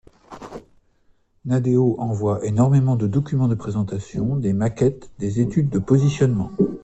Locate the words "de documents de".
2.95-3.53